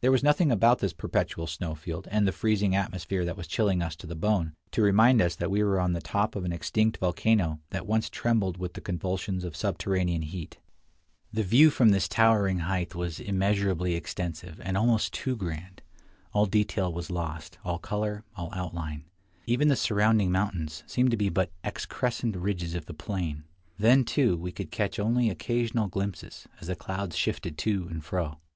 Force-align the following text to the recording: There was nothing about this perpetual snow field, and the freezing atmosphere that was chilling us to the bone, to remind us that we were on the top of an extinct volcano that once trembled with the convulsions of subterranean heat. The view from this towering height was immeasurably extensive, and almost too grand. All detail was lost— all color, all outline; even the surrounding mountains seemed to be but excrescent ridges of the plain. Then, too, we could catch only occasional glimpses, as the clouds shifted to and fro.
There 0.00 0.12
was 0.12 0.22
nothing 0.22 0.52
about 0.52 0.78
this 0.78 0.92
perpetual 0.92 1.48
snow 1.48 1.74
field, 1.74 2.06
and 2.12 2.24
the 2.24 2.30
freezing 2.30 2.72
atmosphere 2.76 3.24
that 3.24 3.36
was 3.36 3.48
chilling 3.48 3.82
us 3.82 3.96
to 3.96 4.06
the 4.06 4.14
bone, 4.14 4.54
to 4.70 4.80
remind 4.80 5.20
us 5.20 5.34
that 5.34 5.50
we 5.50 5.60
were 5.64 5.80
on 5.80 5.92
the 5.92 6.00
top 6.00 6.36
of 6.36 6.44
an 6.44 6.52
extinct 6.52 6.98
volcano 6.98 7.58
that 7.70 7.84
once 7.84 8.08
trembled 8.08 8.58
with 8.58 8.74
the 8.74 8.80
convulsions 8.80 9.42
of 9.42 9.56
subterranean 9.56 10.22
heat. 10.22 10.58
The 11.32 11.42
view 11.42 11.68
from 11.68 11.88
this 11.88 12.06
towering 12.06 12.60
height 12.60 12.94
was 12.94 13.18
immeasurably 13.18 13.96
extensive, 13.96 14.60
and 14.62 14.76
almost 14.78 15.12
too 15.12 15.34
grand. 15.34 15.82
All 16.32 16.46
detail 16.46 16.92
was 16.92 17.10
lost— 17.10 17.58
all 17.64 17.80
color, 17.80 18.22
all 18.36 18.50
outline; 18.54 19.06
even 19.46 19.66
the 19.66 19.74
surrounding 19.74 20.30
mountains 20.30 20.84
seemed 20.86 21.10
to 21.10 21.16
be 21.16 21.28
but 21.28 21.50
excrescent 21.64 22.36
ridges 22.36 22.76
of 22.76 22.86
the 22.86 22.94
plain. 22.94 23.42
Then, 23.80 24.04
too, 24.04 24.36
we 24.36 24.52
could 24.52 24.70
catch 24.70 25.00
only 25.00 25.28
occasional 25.28 25.88
glimpses, 25.88 26.46
as 26.60 26.68
the 26.68 26.76
clouds 26.76 27.16
shifted 27.16 27.58
to 27.58 27.88
and 27.90 28.04
fro. 28.04 28.38